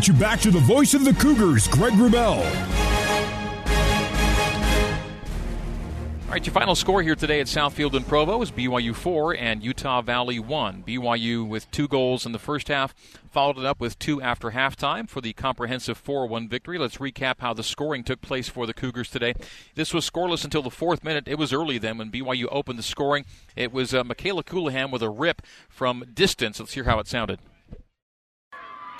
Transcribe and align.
get 0.00 0.08
you 0.08 0.14
back 0.14 0.40
to 0.40 0.50
the 0.50 0.60
voice 0.60 0.94
of 0.94 1.04
the 1.04 1.12
Cougars, 1.12 1.68
Greg 1.68 1.92
Wrubell. 1.92 2.40
All 6.24 6.30
right, 6.30 6.46
your 6.46 6.54
final 6.54 6.74
score 6.74 7.02
here 7.02 7.14
today 7.14 7.38
at 7.40 7.48
Southfield 7.48 7.92
and 7.92 8.06
Provo 8.06 8.40
is 8.40 8.50
BYU 8.50 8.94
4 8.94 9.36
and 9.36 9.62
Utah 9.62 10.00
Valley 10.00 10.38
1. 10.38 10.84
BYU 10.84 11.46
with 11.46 11.70
two 11.70 11.86
goals 11.86 12.24
in 12.24 12.32
the 12.32 12.38
first 12.38 12.68
half, 12.68 12.94
followed 13.30 13.58
it 13.58 13.66
up 13.66 13.78
with 13.78 13.98
two 13.98 14.22
after 14.22 14.52
halftime 14.52 15.06
for 15.06 15.20
the 15.20 15.34
comprehensive 15.34 15.98
4 15.98 16.26
1 16.26 16.48
victory. 16.48 16.78
Let's 16.78 16.96
recap 16.96 17.40
how 17.40 17.52
the 17.52 17.62
scoring 17.62 18.02
took 18.02 18.22
place 18.22 18.48
for 18.48 18.64
the 18.64 18.72
Cougars 18.72 19.10
today. 19.10 19.34
This 19.74 19.92
was 19.92 20.08
scoreless 20.08 20.44
until 20.44 20.62
the 20.62 20.70
fourth 20.70 21.04
minute. 21.04 21.28
It 21.28 21.36
was 21.36 21.52
early 21.52 21.76
then 21.76 21.98
when 21.98 22.10
BYU 22.10 22.46
opened 22.50 22.78
the 22.78 22.82
scoring. 22.82 23.26
It 23.54 23.70
was 23.70 23.92
uh, 23.92 24.02
Mikayla 24.02 24.44
Colohan 24.44 24.90
with 24.90 25.02
a 25.02 25.10
rip 25.10 25.42
from 25.68 26.06
distance. 26.14 26.58
Let's 26.58 26.72
hear 26.72 26.84
how 26.84 27.00
it 27.00 27.06
sounded 27.06 27.38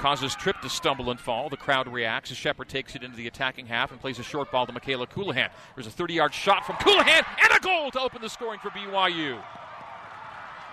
causes 0.01 0.35
Tripp 0.35 0.63
to 0.63 0.71
stumble 0.71 1.11
and 1.11 1.21
fall. 1.21 1.51
The 1.51 1.59
crowd 1.59 1.87
reacts 1.87 2.31
as 2.31 2.39
Shepard 2.39 2.71
takes 2.71 2.97
it 2.97 3.03
into 3.03 3.19
the 3.19 3.27
attacking 3.27 3.67
half 3.67 3.93
and 3.93 4.01
plays 4.01 4.19
a 4.19 4.23
short 4.23 4.51
ball 4.51 4.67
to 4.67 4.73
Mikayla 4.73 5.07
Colohan. 5.07 5.51
There's 5.75 5.87
a 5.87 5.91
30 5.91 6.15
yard 6.15 6.33
shot 6.33 6.65
from 6.65 6.77
Colohan 6.77 7.23
and 7.45 7.53
a 7.55 7.61
goal 7.61 7.91
to 7.91 8.01
open 8.01 8.23
the 8.23 8.31
scoring 8.31 8.61
for 8.61 8.71
BYU. 8.71 9.39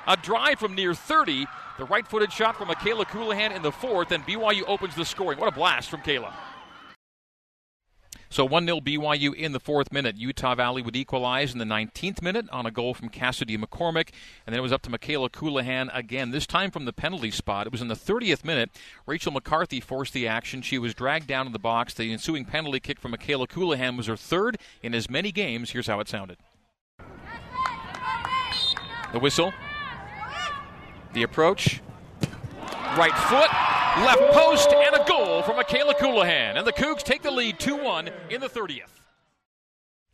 A 0.08 0.16
drive 0.16 0.60
from 0.60 0.76
near 0.76 0.94
30, 0.94 1.46
the 1.78 1.84
right 1.84 2.08
footed 2.08 2.32
shot 2.32 2.56
from 2.56 2.70
Mikayla 2.70 3.06
Colohan 3.06 3.54
in 3.54 3.62
the 3.62 3.72
fourth, 3.72 4.14
and 4.14 4.26
BYU 4.26 4.64
opens 4.66 4.96
the 4.96 5.04
scoring. 5.04 5.38
What 5.38 5.50
a 5.50 5.52
blast 5.52 5.90
from 5.90 6.00
Kayla. 6.00 6.32
So 8.30 8.46
1 8.46 8.66
0 8.66 8.82
BYU 8.82 9.34
in 9.34 9.54
the 9.54 9.60
fourth 9.60 9.92
minute. 9.92 10.18
Utah 10.18 10.56
Valley 10.56 10.82
would 10.82 10.96
equalize 10.96 11.54
in 11.54 11.60
the 11.60 11.66
19th 11.66 12.22
minute 12.22 12.48
on 12.52 12.66
a 12.66 12.72
goal 12.72 12.94
from 12.94 13.10
Cassidy 13.10 13.58
McCormick. 13.58 14.10
And 14.46 14.54
then 14.54 14.60
it 14.60 14.62
was 14.62 14.74
up 14.74 14.82
to 14.84 14.90
Mikayla 14.90 15.30
Colohan 15.30 15.90
again, 15.94 16.32
this 16.32 16.46
time 16.46 16.72
from 16.72 16.86
the 16.86 16.94
penalty 16.94 17.32
spot. 17.32 17.68
It 17.68 17.72
was 17.72 17.82
in 17.82 17.88
the 17.88 17.96
30th 17.96 18.44
minute. 18.44 18.70
Rachel 19.06 19.32
McCarthy 19.32 19.80
forced 19.80 20.14
the 20.14 20.28
action. 20.28 20.62
She 20.62 20.78
was 20.78 20.94
dragged 20.94 21.28
down 21.28 21.48
in 21.48 21.54
the 21.54 21.60
box. 21.60 21.94
The 21.94 22.12
ensuing 22.12 22.46
penalty 22.46 22.80
kick 22.80 23.00
from 23.00 23.14
Mikayla 23.14 23.48
Colohan 23.48 23.98
was 23.98 24.08
her 24.08 24.18
third 24.18 24.58
in 24.84 24.94
as 24.94 25.10
many 25.10 25.32
games. 25.32 25.72
Here's 25.72 25.88
how 25.88 26.00
it 26.00 26.10
sounded. 26.10 26.38
The 29.14 29.20
whistle. 29.20 29.54
The 31.14 31.24
approach. 31.24 31.82
Right 32.98 33.16
foot 33.16 33.77
left 34.06 34.34
post, 34.34 34.74
and 34.74 34.96
a 34.96 35.06
goal 35.06 35.42
from 35.44 35.58
Mikayla 35.58 35.94
Colohan. 35.94 36.58
And 36.58 36.66
the 36.68 36.74
Cougs 36.74 37.04
take 37.04 37.22
the 37.22 37.32
lead 37.32 37.60
2 37.60 37.76
1 37.76 38.10
in 38.30 38.42
the 38.42 38.50
30th. 38.50 38.98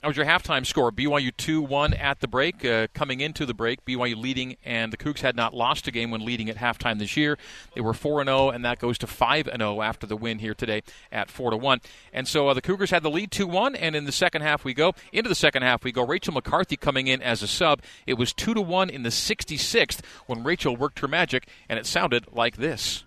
That 0.03 0.07
was 0.09 0.17
your 0.17 0.25
halftime 0.25 0.65
score. 0.65 0.91
BYU 0.91 1.31
2 1.37 1.61
1 1.61 1.93
at 1.93 2.19
the 2.19 2.27
break. 2.27 2.65
Uh, 2.65 2.87
coming 2.93 3.21
into 3.21 3.45
the 3.45 3.53
break, 3.53 3.85
BYU 3.85 4.17
leading, 4.17 4.57
and 4.65 4.91
the 4.91 4.97
Cougs 4.97 5.21
had 5.21 5.33
not 5.33 5.53
lost 5.53 5.87
a 5.87 5.91
game 5.91 6.11
when 6.11 6.25
leading 6.25 6.49
at 6.49 6.57
halftime 6.57 6.99
this 6.99 7.15
year. 7.15 7.37
They 7.73 7.79
were 7.79 7.93
4 7.93 8.25
0, 8.25 8.49
and 8.49 8.65
that 8.65 8.79
goes 8.79 8.97
to 8.97 9.07
5 9.07 9.45
0 9.45 9.81
after 9.81 10.05
the 10.05 10.17
win 10.17 10.39
here 10.39 10.53
today 10.53 10.83
at 11.09 11.31
4 11.31 11.57
1. 11.57 11.79
And 12.11 12.27
so 12.27 12.49
uh, 12.49 12.53
the 12.53 12.61
Cougars 12.61 12.91
had 12.91 13.01
the 13.01 13.09
lead 13.09 13.31
2 13.31 13.47
1, 13.47 13.77
and 13.77 13.95
in 13.95 14.03
the 14.03 14.11
second 14.11 14.41
half 14.41 14.65
we 14.65 14.73
go. 14.73 14.93
Into 15.13 15.29
the 15.29 15.35
second 15.35 15.63
half 15.63 15.85
we 15.85 15.93
go. 15.93 16.05
Rachel 16.05 16.33
McCarthy 16.33 16.75
coming 16.75 17.07
in 17.07 17.21
as 17.21 17.41
a 17.41 17.47
sub. 17.47 17.81
It 18.05 18.15
was 18.15 18.33
2 18.33 18.55
1 18.55 18.89
in 18.89 19.03
the 19.03 19.09
66th 19.09 20.01
when 20.25 20.43
Rachel 20.43 20.75
worked 20.75 20.99
her 20.99 21.07
magic, 21.07 21.47
and 21.69 21.79
it 21.79 21.85
sounded 21.85 22.27
like 22.33 22.57
this. 22.57 23.05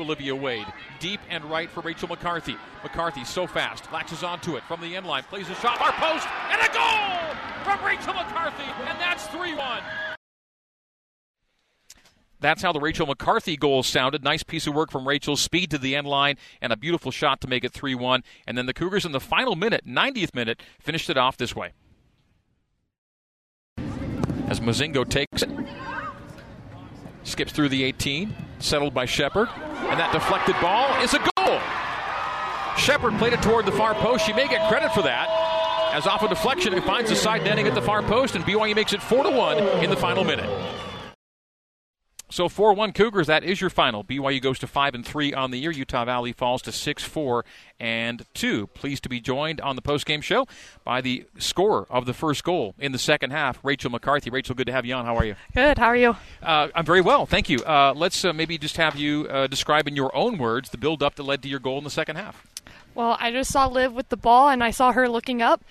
Olivia 0.00 0.34
Wade. 0.34 0.66
Deep 1.00 1.20
and 1.28 1.44
right 1.44 1.70
for 1.70 1.80
Rachel 1.80 2.08
McCarthy. 2.08 2.56
McCarthy 2.82 3.24
so 3.24 3.46
fast, 3.46 3.90
latches 3.92 4.22
onto 4.22 4.56
it 4.56 4.64
from 4.64 4.80
the 4.80 4.96
end 4.96 5.06
line, 5.06 5.22
plays 5.24 5.48
a 5.48 5.54
shot, 5.56 5.80
our 5.80 5.92
post, 5.92 6.26
and 6.50 6.60
a 6.60 6.72
goal 6.72 7.34
from 7.64 7.84
Rachel 7.84 8.14
McCarthy, 8.14 8.64
and 8.88 9.00
that's 9.00 9.26
3 9.28 9.54
1. 9.54 9.82
That's 12.40 12.62
how 12.62 12.72
the 12.72 12.80
Rachel 12.80 13.06
McCarthy 13.06 13.56
goal 13.56 13.82
sounded. 13.82 14.22
Nice 14.22 14.42
piece 14.42 14.66
of 14.66 14.74
work 14.74 14.92
from 14.92 15.08
Rachel. 15.08 15.36
Speed 15.36 15.70
to 15.72 15.78
the 15.78 15.96
end 15.96 16.06
line 16.06 16.36
and 16.62 16.72
a 16.72 16.76
beautiful 16.76 17.10
shot 17.10 17.40
to 17.40 17.48
make 17.48 17.64
it 17.64 17.72
3 17.72 17.94
1. 17.94 18.22
And 18.46 18.56
then 18.56 18.66
the 18.66 18.74
Cougars 18.74 19.04
in 19.04 19.12
the 19.12 19.20
final 19.20 19.56
minute, 19.56 19.84
90th 19.86 20.34
minute, 20.34 20.62
finished 20.78 21.10
it 21.10 21.16
off 21.16 21.36
this 21.36 21.56
way. 21.56 21.72
As 24.46 24.60
Mozingo 24.60 25.06
takes 25.08 25.42
it, 25.42 25.50
skips 27.28 27.52
through 27.52 27.68
the 27.68 27.84
18, 27.84 28.34
settled 28.58 28.94
by 28.94 29.04
Shepard, 29.04 29.48
and 29.48 30.00
that 30.00 30.12
deflected 30.12 30.56
ball 30.60 30.88
is 31.02 31.14
a 31.14 31.18
goal. 31.18 31.60
Shepard 32.76 33.18
played 33.18 33.32
it 33.32 33.42
toward 33.42 33.66
the 33.66 33.72
far 33.72 33.94
post. 33.94 34.26
She 34.26 34.32
may 34.32 34.48
get 34.48 34.68
credit 34.68 34.92
for 34.92 35.02
that. 35.02 35.28
As 35.92 36.06
off 36.06 36.22
a 36.22 36.28
deflection, 36.28 36.74
it 36.74 36.84
finds 36.84 37.10
the 37.10 37.16
side 37.16 37.44
netting 37.44 37.66
at 37.66 37.74
the 37.74 37.82
far 37.82 38.02
post, 38.02 38.34
and 38.34 38.44
BYU 38.44 38.74
makes 38.74 38.92
it 38.92 39.02
4 39.02 39.24
to 39.24 39.30
1 39.30 39.84
in 39.84 39.90
the 39.90 39.96
final 39.96 40.24
minute. 40.24 40.48
So 42.30 42.46
4-1 42.46 42.94
Cougars, 42.94 43.26
that 43.26 43.42
is 43.42 43.60
your 43.60 43.70
final. 43.70 44.04
BYU 44.04 44.42
goes 44.42 44.58
to 44.58 44.66
5 44.66 44.94
and 44.94 45.04
3 45.04 45.32
on 45.32 45.50
the 45.50 45.58
year. 45.58 45.70
Utah 45.70 46.04
Valley 46.04 46.32
falls 46.32 46.60
to 46.62 46.70
6-4 46.70 47.42
and 47.80 48.26
2. 48.34 48.66
Pleased 48.68 49.02
to 49.04 49.08
be 49.08 49.18
joined 49.18 49.62
on 49.62 49.76
the 49.76 49.82
post-game 49.82 50.20
show 50.20 50.46
by 50.84 51.00
the 51.00 51.24
scorer 51.38 51.86
of 51.88 52.04
the 52.04 52.12
first 52.12 52.44
goal 52.44 52.74
in 52.78 52.92
the 52.92 52.98
second 52.98 53.30
half, 53.30 53.58
Rachel 53.62 53.90
McCarthy. 53.90 54.28
Rachel, 54.28 54.54
good 54.54 54.66
to 54.66 54.72
have 54.72 54.84
you 54.84 54.94
on. 54.94 55.06
How 55.06 55.16
are 55.16 55.24
you? 55.24 55.36
Good. 55.54 55.78
How 55.78 55.86
are 55.86 55.96
you? 55.96 56.16
Uh, 56.42 56.68
I'm 56.74 56.84
very 56.84 57.00
well, 57.00 57.24
thank 57.24 57.48
you. 57.48 57.60
Uh, 57.60 57.94
let's 57.96 58.22
uh, 58.24 58.34
maybe 58.34 58.58
just 58.58 58.76
have 58.76 58.94
you 58.96 59.26
uh, 59.28 59.46
describe 59.46 59.88
in 59.88 59.96
your 59.96 60.14
own 60.14 60.36
words 60.36 60.68
the 60.68 60.78
build-up 60.78 61.14
that 61.14 61.22
led 61.22 61.42
to 61.42 61.48
your 61.48 61.60
goal 61.60 61.78
in 61.78 61.84
the 61.84 61.90
second 61.90 62.16
half. 62.16 62.46
Well, 62.94 63.16
I 63.20 63.30
just 63.30 63.52
saw 63.52 63.68
Liv 63.68 63.92
with 63.94 64.10
the 64.10 64.16
ball, 64.16 64.48
and 64.48 64.62
I 64.62 64.70
saw 64.70 64.92
her 64.92 65.08
looking 65.08 65.40
up, 65.40 65.62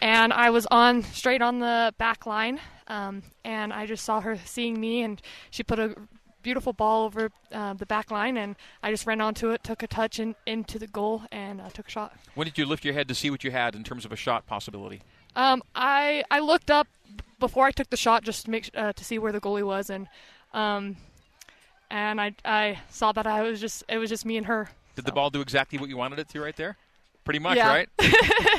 and 0.00 0.32
I 0.32 0.50
was 0.50 0.66
on 0.66 1.02
straight 1.02 1.42
on 1.42 1.60
the 1.60 1.94
back 1.98 2.26
line, 2.26 2.60
um, 2.88 3.22
and 3.44 3.72
I 3.72 3.86
just 3.86 4.04
saw 4.04 4.20
her 4.20 4.38
seeing 4.44 4.80
me, 4.80 5.02
and 5.02 5.20
she 5.50 5.62
put 5.62 5.78
a 5.78 5.94
beautiful 6.42 6.72
ball 6.72 7.04
over 7.04 7.30
uh, 7.52 7.74
the 7.74 7.86
back 7.86 8.10
line, 8.10 8.36
and 8.36 8.54
I 8.82 8.92
just 8.92 9.04
ran 9.04 9.20
onto 9.20 9.50
it, 9.50 9.64
took 9.64 9.82
a 9.82 9.88
touch 9.88 10.20
in, 10.20 10.36
into 10.46 10.78
the 10.78 10.86
goal, 10.86 11.22
and 11.32 11.60
uh, 11.60 11.70
took 11.70 11.88
a 11.88 11.90
shot. 11.90 12.16
When 12.34 12.46
did 12.46 12.56
you 12.56 12.66
lift 12.66 12.84
your 12.84 12.94
head 12.94 13.08
to 13.08 13.14
see 13.14 13.30
what 13.30 13.42
you 13.42 13.50
had 13.50 13.74
in 13.74 13.82
terms 13.82 14.04
of 14.04 14.12
a 14.12 14.16
shot 14.16 14.46
possibility? 14.46 15.02
Um, 15.34 15.62
I 15.74 16.24
I 16.30 16.38
looked 16.40 16.70
up 16.70 16.86
before 17.38 17.66
I 17.66 17.72
took 17.72 17.90
the 17.90 17.96
shot 17.96 18.22
just 18.22 18.44
to 18.44 18.50
make 18.50 18.70
uh, 18.74 18.92
to 18.92 19.04
see 19.04 19.18
where 19.18 19.32
the 19.32 19.40
goalie 19.40 19.64
was, 19.64 19.90
and 19.90 20.08
um, 20.54 20.96
and 21.90 22.20
I 22.20 22.34
I 22.44 22.78
saw 22.90 23.12
that 23.12 23.26
I 23.26 23.42
was 23.42 23.60
just 23.60 23.82
it 23.88 23.98
was 23.98 24.08
just 24.08 24.24
me 24.24 24.36
and 24.36 24.46
her. 24.46 24.70
Did 24.94 25.02
so. 25.02 25.06
the 25.06 25.12
ball 25.12 25.30
do 25.30 25.40
exactly 25.40 25.78
what 25.78 25.88
you 25.88 25.96
wanted 25.96 26.20
it 26.20 26.28
to 26.30 26.40
right 26.40 26.56
there? 26.56 26.76
Pretty 27.24 27.40
much, 27.40 27.56
yeah. 27.56 27.68
right? 27.68 27.88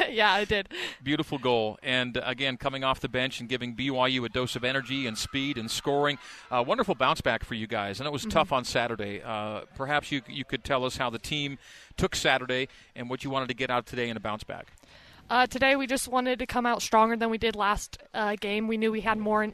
yeah, 0.12 0.32
I 0.32 0.46
did. 0.46 0.70
Beautiful 1.04 1.38
goal. 1.38 1.78
And 1.84 2.18
uh, 2.18 2.22
again, 2.26 2.58
coming 2.58 2.84
off 2.84 3.00
the 3.00 3.10
bench 3.10 3.40
and 3.40 3.50
giving 3.50 3.76
BYU 3.76 4.26
a 4.26 4.30
dose 4.30 4.56
of 4.56 4.64
energy 4.64 5.08
and 5.08 5.18
speed 5.18 5.58
and 5.58 5.70
scoring. 5.70 6.18
Uh, 6.52 6.64
wonderful 6.66 6.96
bounce 6.96 7.22
back 7.22 7.44
for 7.44 7.54
you 7.54 7.68
guys. 7.68 8.00
And 8.00 8.08
it 8.08 8.12
was 8.12 8.22
mm-hmm. 8.22 8.32
tough 8.32 8.52
on 8.52 8.64
Saturday. 8.64 9.22
Uh, 9.24 9.62
perhaps 9.76 10.12
you, 10.12 10.22
you 10.28 10.46
could 10.46 10.64
tell 10.64 10.86
us 10.86 10.98
how 10.98 11.10
the 11.10 11.20
team 11.20 11.58
took 11.96 12.16
Saturday 12.16 12.68
and 12.96 13.10
what 13.10 13.24
you 13.24 13.30
wanted 13.30 13.48
to 13.50 13.54
get 13.54 13.70
out 13.70 13.86
today 13.86 14.10
in 14.10 14.18
a 14.18 14.20
bounce 14.20 14.44
back. 14.44 14.68
Uh, 15.30 15.46
today 15.46 15.76
we 15.76 15.86
just 15.86 16.08
wanted 16.08 16.40
to 16.40 16.46
come 16.46 16.66
out 16.66 16.82
stronger 16.82 17.18
than 17.18 17.30
we 17.30 17.38
did 17.38 17.54
last 17.54 17.98
uh, 18.14 18.36
game. 18.40 18.68
We 18.68 18.78
knew 18.78 18.94
we 18.94 19.02
had 19.02 19.18
more 19.18 19.44
in, 19.44 19.54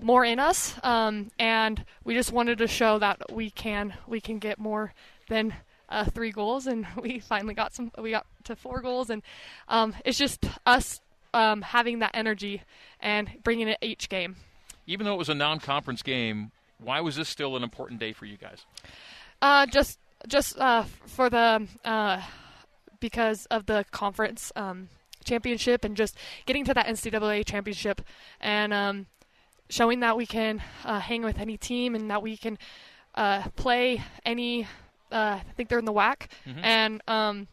more 0.00 0.24
in 0.24 0.38
us, 0.38 0.74
um, 0.82 1.30
and 1.38 1.84
we 2.02 2.14
just 2.14 2.32
wanted 2.32 2.56
to 2.58 2.66
show 2.66 2.98
that 2.98 3.30
we 3.30 3.50
can 3.50 3.92
we 4.06 4.22
can 4.22 4.38
get 4.38 4.58
more 4.58 4.94
than 5.28 5.52
uh, 5.92 6.04
three 6.06 6.32
goals, 6.32 6.66
and 6.66 6.86
we 7.00 7.20
finally 7.20 7.54
got 7.54 7.74
some. 7.74 7.90
We 7.98 8.10
got 8.10 8.26
to 8.44 8.56
four 8.56 8.80
goals, 8.80 9.10
and 9.10 9.22
um, 9.68 9.94
it's 10.04 10.18
just 10.18 10.44
us 10.66 11.00
um, 11.34 11.62
having 11.62 12.00
that 12.00 12.12
energy 12.14 12.62
and 13.00 13.30
bringing 13.42 13.68
it 13.68 13.78
each 13.82 14.08
game. 14.08 14.36
Even 14.86 15.06
though 15.06 15.14
it 15.14 15.18
was 15.18 15.28
a 15.28 15.34
non-conference 15.34 16.02
game, 16.02 16.50
why 16.78 17.00
was 17.00 17.16
this 17.16 17.28
still 17.28 17.56
an 17.56 17.62
important 17.62 18.00
day 18.00 18.12
for 18.12 18.26
you 18.26 18.36
guys? 18.36 18.64
Uh, 19.40 19.66
just 19.66 19.98
just 20.26 20.58
uh, 20.58 20.84
for 21.06 21.30
the 21.30 21.66
uh, 21.84 22.20
because 23.00 23.46
of 23.46 23.66
the 23.66 23.84
conference 23.90 24.52
um, 24.56 24.88
championship 25.24 25.84
and 25.84 25.96
just 25.96 26.16
getting 26.46 26.64
to 26.64 26.74
that 26.74 26.86
NCAA 26.86 27.44
championship 27.44 28.00
and 28.40 28.72
um, 28.72 29.06
showing 29.68 30.00
that 30.00 30.16
we 30.16 30.26
can 30.26 30.62
uh, 30.84 31.00
hang 31.00 31.22
with 31.22 31.38
any 31.38 31.56
team 31.56 31.94
and 31.94 32.10
that 32.10 32.22
we 32.22 32.36
can 32.36 32.58
uh, 33.14 33.42
play 33.56 34.02
any 34.24 34.66
uh, 35.12 35.38
I 35.40 35.52
think 35.56 35.68
they're 35.68 35.78
in 35.78 35.84
the 35.84 35.92
WAC, 35.92 36.28
mm-hmm. 36.46 36.64
and 36.64 37.02
um, 37.06 37.48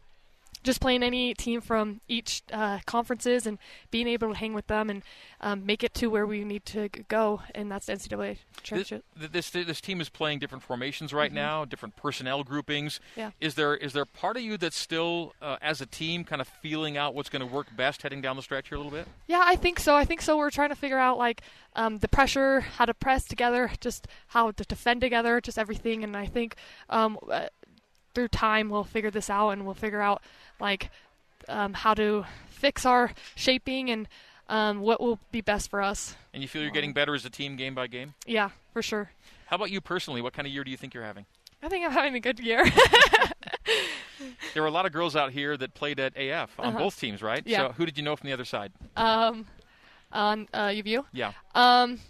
just 0.62 0.80
playing 0.80 1.02
any 1.02 1.34
team 1.34 1.60
from 1.60 2.00
each 2.08 2.42
uh, 2.52 2.78
conferences 2.86 3.46
and 3.46 3.58
being 3.90 4.06
able 4.06 4.28
to 4.28 4.34
hang 4.34 4.54
with 4.54 4.66
them 4.66 4.90
and 4.90 5.02
um, 5.40 5.64
make 5.64 5.82
it 5.82 5.94
to 5.94 6.08
where 6.08 6.26
we 6.26 6.44
need 6.44 6.64
to 6.66 6.88
go, 7.08 7.42
and 7.54 7.70
that's 7.70 7.86
the 7.86 7.94
NCAA 7.94 8.38
championship. 8.62 9.04
This, 9.16 9.50
this, 9.50 9.66
this 9.66 9.80
team 9.80 10.00
is 10.00 10.08
playing 10.08 10.38
different 10.38 10.62
formations 10.62 11.12
right 11.12 11.30
mm-hmm. 11.30 11.36
now, 11.36 11.64
different 11.64 11.96
personnel 11.96 12.44
groupings. 12.44 13.00
Yeah. 13.16 13.30
Is 13.40 13.54
there 13.54 13.74
is 13.74 13.92
there 13.92 14.04
part 14.04 14.36
of 14.36 14.42
you 14.42 14.56
that's 14.56 14.76
still, 14.76 15.34
uh, 15.40 15.56
as 15.62 15.80
a 15.80 15.86
team, 15.86 16.24
kind 16.24 16.40
of 16.40 16.48
feeling 16.48 16.96
out 16.96 17.14
what's 17.14 17.28
going 17.28 17.46
to 17.46 17.52
work 17.52 17.74
best 17.76 18.02
heading 18.02 18.20
down 18.20 18.36
the 18.36 18.42
stretch 18.42 18.68
here 18.68 18.76
a 18.76 18.80
little 18.80 18.96
bit? 18.96 19.08
Yeah, 19.26 19.42
I 19.44 19.56
think 19.56 19.80
so. 19.80 19.96
I 19.96 20.04
think 20.04 20.20
so. 20.20 20.36
We're 20.36 20.50
trying 20.50 20.70
to 20.70 20.76
figure 20.76 20.98
out 20.98 21.18
like 21.18 21.42
um, 21.74 21.98
the 21.98 22.08
pressure, 22.08 22.60
how 22.60 22.84
to 22.84 22.94
press 22.94 23.24
together, 23.24 23.70
just 23.80 24.06
how 24.28 24.50
to 24.50 24.64
defend 24.64 25.00
together, 25.00 25.40
just 25.40 25.58
everything. 25.58 26.04
And 26.04 26.16
I 26.16 26.26
think 26.26 26.56
um, 26.88 27.18
uh, 27.30 27.46
through 28.14 28.28
time 28.28 28.68
we'll 28.70 28.84
figure 28.84 29.10
this 29.10 29.30
out 29.30 29.50
and 29.50 29.64
we'll 29.64 29.74
figure 29.74 30.00
out 30.00 30.22
like 30.58 30.90
um, 31.48 31.72
how 31.74 31.94
to 31.94 32.24
fix 32.48 32.84
our 32.84 33.12
shaping 33.34 33.90
and 33.90 34.08
um, 34.48 34.80
what 34.80 35.00
will 35.00 35.18
be 35.30 35.40
best 35.40 35.70
for 35.70 35.80
us. 35.80 36.16
And 36.34 36.42
you 36.42 36.48
feel 36.48 36.62
you're 36.62 36.70
getting 36.72 36.92
better 36.92 37.14
as 37.14 37.24
a 37.24 37.30
team 37.30 37.56
game 37.56 37.74
by 37.74 37.86
game? 37.86 38.14
Yeah, 38.26 38.50
for 38.72 38.82
sure. 38.82 39.10
How 39.46 39.56
about 39.56 39.70
you 39.70 39.80
personally? 39.80 40.20
What 40.22 40.32
kind 40.32 40.46
of 40.46 40.52
year 40.52 40.64
do 40.64 40.70
you 40.70 40.76
think 40.76 40.92
you're 40.94 41.04
having? 41.04 41.24
I 41.62 41.68
think 41.68 41.84
I'm 41.84 41.92
having 41.92 42.14
a 42.14 42.20
good 42.20 42.40
year. 42.40 42.64
there 44.54 44.62
were 44.62 44.68
a 44.68 44.72
lot 44.72 44.86
of 44.86 44.92
girls 44.92 45.14
out 45.16 45.30
here 45.32 45.56
that 45.56 45.74
played 45.74 46.00
at 46.00 46.16
AF 46.16 46.50
on 46.58 46.66
Uh-huh. 46.68 46.78
both 46.78 46.98
teams, 46.98 47.22
right? 47.22 47.42
Yeah. 47.46 47.68
So 47.68 47.72
who 47.72 47.86
did 47.86 47.96
you 47.98 48.02
know 48.04 48.16
from 48.16 48.26
the 48.28 48.32
other 48.32 48.44
side? 48.44 48.72
Um, 48.96 49.46
on 50.12 50.48
uh, 50.52 50.68
UVU. 50.68 51.04
Yeah. 51.12 51.32
Um, 51.54 52.00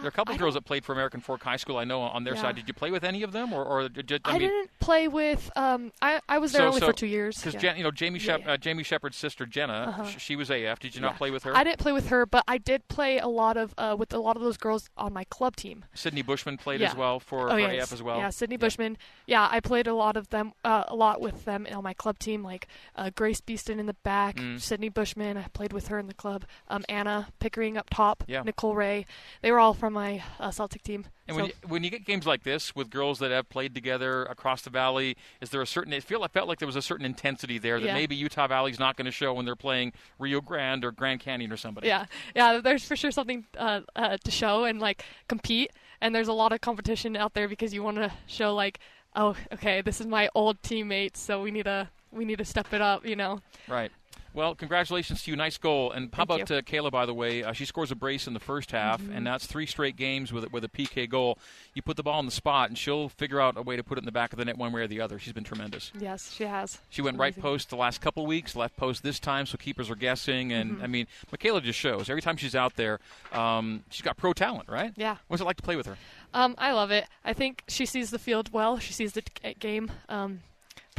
There 0.00 0.06
are 0.06 0.08
a 0.08 0.12
couple 0.12 0.32
I 0.32 0.36
of 0.36 0.40
girls 0.40 0.54
that 0.54 0.62
played 0.64 0.84
for 0.84 0.92
American 0.92 1.20
Fork 1.20 1.42
High 1.42 1.56
School. 1.56 1.76
I 1.76 1.84
know 1.84 2.00
on 2.00 2.24
their 2.24 2.34
Yeah. 2.34 2.40
side. 2.42 2.56
Did 2.56 2.66
you 2.66 2.72
play 2.74 2.90
with 2.90 3.04
any 3.04 3.22
of 3.22 3.32
them, 3.32 3.52
or, 3.52 3.62
or 3.64 3.88
did, 3.88 4.22
I, 4.24 4.30
I, 4.30 4.32
mean, 4.38 4.48
didn't 4.48 4.79
play 4.80 5.06
with. 5.08 5.50
Um, 5.56 5.92
I 6.02 6.20
I 6.28 6.38
was 6.38 6.52
there 6.52 6.62
So- 6.62 6.68
only 6.68 6.80
so- 6.80 6.86
for 6.88 6.92
two 6.92 7.06
years. 7.06 7.36
because 7.36 7.54
yeah. 7.54 7.60
Jen, 7.60 7.76
you 7.76 7.84
know 7.84 7.90
Jamie 7.90 8.18
Yeah, 8.18 8.24
Shep, 8.24 8.40
yeah. 8.40 8.52
uh, 8.52 8.56
Jamie 8.56 8.82
Shepard's 8.82 9.16
sister 9.16 9.46
Jenna, 9.46 9.72
Uh-huh. 9.88 10.04
sh- 10.06 10.16
she 10.18 10.36
was 10.36 10.50
AF. 10.50 10.78
Did 10.80 10.94
you 10.94 11.00
not 11.00 11.16
play 11.16 11.30
with 11.30 11.44
her? 11.44 11.56
I 11.56 11.62
didn't 11.64 11.78
play 11.78 11.92
with 11.92 12.08
her, 12.08 12.26
but 12.26 12.44
I 12.48 12.58
did 12.58 12.88
play 12.88 13.18
a 13.18 13.28
lot 13.28 13.56
of 13.56 13.74
uh, 13.78 13.94
with 13.98 14.12
a 14.12 14.18
lot 14.18 14.36
of 14.36 14.42
those 14.42 14.56
girls 14.56 14.88
on 14.96 15.12
my 15.12 15.24
club 15.24 15.54
team. 15.56 15.84
Sydney 15.94 16.22
Bushman 16.22 16.56
played 16.56 16.82
as 16.82 16.94
well 16.96 17.20
for, 17.20 17.46
oh 17.50 17.56
for. 17.56 17.58
AF 17.58 17.92
as 17.92 18.02
well. 18.02 18.18
Yeah, 18.18 18.30
Sydney 18.30 18.56
Bushman. 18.56 18.96
Yeah, 19.26 19.46
I 19.50 19.60
played 19.60 19.86
a 19.86 19.94
lot 19.94 20.16
of 20.16 20.30
them, 20.30 20.52
uh, 20.64 20.84
a 20.88 20.94
lot 20.96 21.20
with 21.20 21.44
them 21.44 21.66
on 21.70 21.84
my 21.84 21.94
club 21.94 22.18
team. 22.18 22.42
Like 22.42 22.66
uh, 22.96 23.10
Grace 23.14 23.40
Beeston 23.40 23.78
in 23.78 23.86
the 23.86 23.94
back, 24.02 24.36
Mm. 24.36 24.60
Sydney 24.60 24.88
Bushman. 24.88 25.36
I 25.36 25.48
played 25.52 25.72
with 25.72 25.88
her 25.88 25.98
in 25.98 26.06
the 26.06 26.14
club. 26.14 26.44
Um, 26.68 26.84
Anna 26.88 27.28
Pickering 27.38 27.76
up 27.76 27.90
top. 27.90 28.24
Nicole 28.28 28.74
Ray. 28.74 29.06
They 29.42 29.52
were 29.52 29.58
all 29.60 29.74
from 29.74 29.92
my 29.92 30.22
uh, 30.38 30.50
Celtic 30.50 30.82
team. 30.82 31.06
And 31.30 31.36
So- 31.36 31.42
when 31.42 31.46
you, 31.46 31.52
when 31.68 31.84
you 31.84 31.90
get 31.90 32.04
games 32.04 32.26
like 32.26 32.42
this 32.42 32.74
with 32.74 32.90
girls 32.90 33.18
that 33.20 33.30
have 33.30 33.48
played 33.48 33.74
together 33.74 34.24
across 34.24 34.62
the 34.62 34.70
valley, 34.70 35.16
is 35.40 35.50
there 35.50 35.62
a 35.62 35.66
certain? 35.66 35.92
It 35.92 36.02
feel 36.04 36.22
I 36.22 36.28
felt 36.28 36.48
like 36.48 36.58
there 36.58 36.66
was 36.66 36.76
a 36.76 36.82
certain 36.82 37.06
intensity 37.06 37.58
there 37.58 37.78
that 37.80 37.86
Yeah. 37.86 37.94
maybe 37.94 38.14
Utah 38.16 38.46
Valley's 38.46 38.78
not 38.78 38.96
going 38.96 39.06
to 39.06 39.10
show 39.12 39.32
when 39.34 39.44
they're 39.44 39.56
playing 39.56 39.92
Rio 40.18 40.40
Grande 40.40 40.84
or 40.84 40.92
Grand 40.92 41.20
Canyon 41.20 41.52
or 41.52 41.56
somebody. 41.56 41.86
Yeah, 41.86 42.06
yeah. 42.34 42.58
There's 42.62 42.84
for 42.84 42.96
sure 42.96 43.10
something 43.10 43.46
uh, 43.56 43.80
uh, 43.96 44.16
to 44.24 44.30
show 44.30 44.64
and 44.64 44.80
like 44.80 45.04
compete, 45.28 45.70
and 46.00 46.14
there's 46.14 46.28
a 46.28 46.32
lot 46.32 46.52
of 46.52 46.60
competition 46.60 47.16
out 47.16 47.34
there 47.34 47.48
because 47.48 47.72
you 47.72 47.82
want 47.82 47.96
to 47.96 48.10
show 48.26 48.54
like, 48.54 48.80
oh, 49.16 49.36
okay, 49.52 49.80
this 49.82 50.00
is 50.00 50.06
my 50.06 50.28
old 50.34 50.60
teammate, 50.62 51.16
so 51.16 51.40
we 51.42 51.50
need 51.50 51.64
to 51.64 51.88
we 52.12 52.24
need 52.24 52.38
to 52.38 52.44
step 52.44 52.72
it 52.72 52.80
up, 52.80 53.06
you 53.06 53.14
know. 53.14 53.40
Right. 53.68 53.92
Well, 54.32 54.54
congratulations 54.54 55.22
to 55.24 55.30
you. 55.30 55.36
Nice 55.36 55.58
goal. 55.58 55.90
And 55.92 56.08
how 56.14 56.24
Thank 56.24 56.42
about 56.42 56.56
uh, 56.56 56.62
Kayla, 56.62 56.90
by 56.90 57.04
the 57.06 57.14
way? 57.14 57.42
Uh, 57.42 57.52
she 57.52 57.64
scores 57.64 57.90
a 57.90 57.96
brace 57.96 58.26
in 58.26 58.34
the 58.34 58.40
first 58.40 58.70
half, 58.70 59.00
Mm-hmm. 59.00 59.12
and 59.12 59.26
that's 59.26 59.46
three 59.46 59.66
straight 59.66 59.96
games 59.96 60.32
with, 60.32 60.50
with 60.52 60.64
a 60.64 60.68
PK 60.68 61.08
goal. 61.08 61.38
You 61.74 61.82
put 61.82 61.96
the 61.96 62.02
ball 62.02 62.20
in 62.20 62.26
the 62.26 62.32
spot, 62.32 62.68
and 62.68 62.78
she'll 62.78 63.08
figure 63.08 63.40
out 63.40 63.56
a 63.56 63.62
way 63.62 63.76
to 63.76 63.82
put 63.82 63.98
it 63.98 64.02
in 64.02 64.04
the 64.04 64.12
back 64.12 64.32
of 64.32 64.38
the 64.38 64.44
net 64.44 64.56
one 64.56 64.72
way 64.72 64.82
or 64.82 64.86
the 64.86 65.00
other. 65.00 65.18
She's 65.18 65.32
been 65.32 65.44
tremendous. 65.44 65.90
Yes, 65.98 66.32
she 66.32 66.44
has. 66.44 66.78
She 66.90 67.02
went 67.02 67.14
She's 67.14 67.20
right 67.20 67.40
post 67.40 67.70
the 67.70 67.76
last 67.76 68.00
couple 68.00 68.24
weeks, 68.26 68.54
left 68.54 68.76
post 68.76 69.02
this 69.02 69.18
time, 69.18 69.46
so 69.46 69.56
keepers 69.58 69.90
are 69.90 69.96
guessing. 69.96 70.52
And, 70.52 70.70
Mm-hmm. 70.72 70.82
I 70.84 70.86
mean, 70.86 71.06
Mikayla 71.32 71.62
just 71.62 71.78
shows. 71.78 72.08
Every 72.08 72.22
time 72.22 72.36
she's 72.36 72.54
out 72.54 72.76
there, 72.76 73.00
um, 73.32 73.82
she's 73.90 74.02
got 74.02 74.16
pro 74.16 74.32
talent, 74.32 74.68
right? 74.68 74.92
Yeah. 74.96 75.16
What's 75.28 75.40
it 75.40 75.44
like 75.44 75.56
to 75.56 75.62
play 75.62 75.76
with 75.76 75.86
her? 75.86 75.96
Um, 76.32 76.54
I 76.58 76.72
love 76.72 76.90
it. 76.92 77.06
I 77.24 77.32
think 77.32 77.64
she 77.68 77.86
sees 77.86 78.10
the 78.10 78.18
field 78.18 78.52
well. 78.52 78.78
She 78.78 78.92
sees 78.92 79.12
the 79.14 79.22
g- 79.22 79.54
game 79.58 79.90
um, 80.08 80.40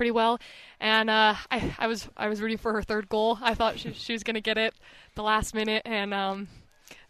pretty 0.01 0.09
well, 0.09 0.39
and 0.79 1.11
uh, 1.11 1.35
I, 1.51 1.75
I 1.77 1.85
was 1.85 2.09
I 2.17 2.27
was 2.27 2.41
rooting 2.41 2.57
for 2.57 2.73
her 2.73 2.81
third 2.81 3.07
goal. 3.07 3.37
I 3.39 3.53
thought 3.53 3.77
she, 3.77 3.93
she 3.93 4.13
was 4.13 4.23
gonna 4.23 4.41
get 4.41 4.57
it 4.57 4.73
the 5.13 5.21
last 5.21 5.53
minute, 5.53 5.83
and 5.85 6.11
um, 6.11 6.47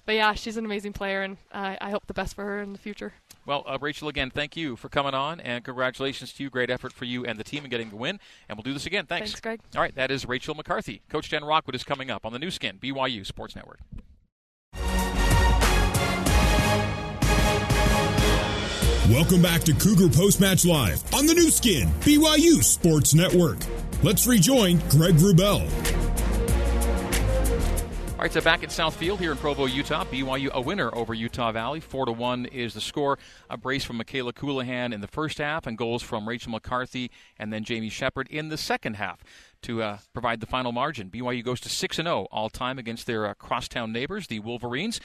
but 0.06 0.16
yeah, 0.16 0.34
she's 0.34 0.58
an 0.58 0.66
amazing 0.66 0.92
player, 0.92 1.22
and 1.22 1.38
I, 1.54 1.78
I 1.80 1.92
hope 1.92 2.06
the 2.08 2.14
best 2.14 2.36
for 2.36 2.44
her 2.44 2.62
in 2.62 2.74
the 2.74 2.78
future. 2.78 3.14
Well, 3.46 3.64
uh, 3.66 3.78
Rachel, 3.80 4.10
again, 4.10 4.30
thank 4.30 4.58
you 4.58 4.76
for 4.76 4.90
coming 4.90 5.14
on, 5.14 5.40
and 5.40 5.64
congratulations 5.64 6.34
to 6.34 6.44
you. 6.44 6.50
Great 6.50 6.70
effort 6.70 6.92
for 6.92 7.06
you 7.06 7.26
and 7.26 7.40
the 7.40 7.46
team 7.46 7.64
in 7.64 7.70
getting 7.70 7.92
the 7.92 7.96
win, 7.96 8.20
and 8.50 8.58
we'll 8.58 8.64
do 8.64 8.74
this 8.74 8.86
again. 8.86 9.06
Thanks. 9.06 9.30
Thanks, 9.30 9.40
Greg. 9.40 9.62
All 9.74 9.82
right, 9.82 9.96
that 9.96 10.12
is 10.12 10.28
Rachel 10.28 10.54
McCarthy. 10.54 11.02
Coach 11.08 11.30
Jen 11.30 11.46
Rockwood 11.46 11.76
is 11.76 11.86
coming 11.86 12.12
up 12.12 12.26
on 12.26 12.34
the 12.34 12.40
Nu 12.40 12.52
Skin, 12.52 12.78
BYU 12.78 13.26
Sports 13.26 13.56
Network. 13.56 13.80
Welcome 19.12 19.42
back 19.42 19.60
to 19.64 19.74
Cougar 19.74 20.08
Post 20.16 20.40
Match 20.40 20.64
Live 20.64 21.04
on 21.14 21.26
the 21.26 21.34
Nu 21.34 21.50
Skin, 21.50 21.90
BYU 22.00 22.64
Sports 22.64 23.14
Network. 23.14 23.58
Let's 24.04 24.26
rejoin 24.26 24.78
Greg 24.88 25.16
Wrubell. 25.16 25.70
All 28.12 28.18
right, 28.20 28.32
so 28.32 28.40
back 28.40 28.64
at 28.64 28.70
Southfield 28.70 29.20
here 29.20 29.34
in 29.34 29.38
Provo, 29.38 29.66
Utah. 29.66 30.06
BYU 30.06 30.50
a 30.52 30.62
winner 30.62 30.96
over 30.96 31.14
Utah 31.14 31.52
Valley. 31.52 31.82
Four 31.82 32.06
to 32.06 32.14
one 32.14 32.46
is 32.46 32.74
the 32.74 32.80
score. 32.80 33.20
A 33.50 33.58
brace 33.58 33.84
from 33.84 34.00
Mikayla 34.00 34.32
Colohan 34.32 34.94
in 34.94 35.02
the 35.02 35.08
first 35.08 35.40
half, 35.40 35.68
and 35.68 35.78
goals 35.78 36.02
from 36.02 36.26
Rachel 36.26 36.54
McCarthy 36.54 37.12
and 37.38 37.52
then 37.52 37.66
Jamie 37.66 37.90
Shepard 37.90 38.30
in 38.30 38.48
the 38.48 38.58
second 38.58 38.94
half 38.94 39.26
to 39.64 39.84
uh, 39.84 39.98
provide 40.14 40.40
the 40.40 40.48
final 40.48 40.72
margin. 40.72 41.10
BYU 41.10 41.44
goes 41.44 41.60
to 41.60 41.70
six 41.70 42.00
and 42.00 42.06
zero 42.06 42.30
all 42.32 42.50
time 42.50 42.80
against 42.80 43.08
their 43.08 43.26
uh, 43.26 43.34
crosstown 43.34 43.92
neighbors, 43.92 44.28
the 44.28 44.40
Wolverines. 44.40 45.02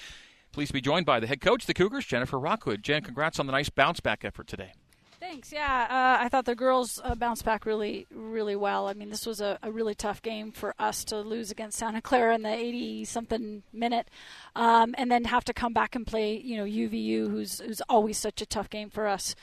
Pleased 0.57 0.71
to 0.71 0.73
be 0.73 0.81
joined 0.81 1.05
by 1.05 1.21
the 1.21 1.27
head 1.27 1.43
coach, 1.43 1.67
the 1.67 1.75
Cougars, 1.75 2.07
Jennifer 2.07 2.39
Rockwood. 2.39 2.83
Jen, 2.83 3.03
congrats 3.03 3.39
on 3.39 3.45
the 3.45 3.53
nice 3.53 3.69
bounce 3.69 4.01
back 4.01 4.25
effort 4.25 4.47
today. 4.47 4.73
Thanks. 5.21 5.53
Yeah, 5.53 5.87
uh, 5.91 6.25
I 6.25 6.31
thought 6.31 6.47
the 6.47 6.55
girls 6.55 6.99
uh, 7.05 7.15
bounced 7.15 7.45
back 7.45 7.67
really, 7.67 8.07
really 8.11 8.57
well. 8.57 8.89
I 8.89 8.95
mean, 8.95 9.11
this 9.11 9.27
was 9.27 9.43
a, 9.43 9.59
a 9.63 9.71
really 9.71 9.95
tough 9.95 10.23
game 10.23 10.53
for 10.53 10.75
us 10.79 11.05
to 11.05 11.21
lose 11.21 11.51
against 11.51 11.77
Santa 11.77 12.01
Clara 12.01 12.35
in 12.35 12.41
the 12.41 12.49
80 12.49 13.05
something 13.05 13.65
minute, 13.71 14.09
um, 14.55 14.95
and 14.97 15.13
then 15.13 15.25
have 15.25 15.45
to 15.45 15.53
come 15.53 15.75
back 15.75 15.95
and 15.95 16.07
play, 16.07 16.39
you 16.39 16.57
know, 16.57 16.65
UVU, 16.65 17.31
who's 17.31 17.61
who's 17.61 17.83
always 17.83 18.17
such 18.17 18.41
a 18.41 18.47
tough 18.47 18.71
game 18.71 18.89
for 18.89 19.07
us. 19.07 19.35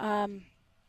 Um, 0.00 0.46